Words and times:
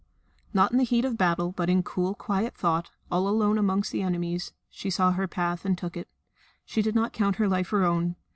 Not 0.51 0.71
in 0.71 0.79
the 0.79 0.83
heat 0.83 1.05
of 1.05 1.15
battle, 1.15 1.51
but 1.51 1.69
in 1.69 1.83
cool 1.83 2.15
quiet 2.15 2.55
thought, 2.55 2.89
all 3.11 3.27
alone 3.27 3.59
among 3.59 3.83
enemies, 3.93 4.51
she 4.71 4.89
saw 4.89 5.11
her 5.11 5.27
path 5.27 5.63
and 5.63 5.77
took 5.77 5.95
it. 5.95 6.07
She 6.65 6.81
did 6.81 6.95
not 6.95 7.13
count 7.13 7.35
her 7.35 7.47
life 7.47 7.69
her 7.69 7.83
own. 7.85 8.15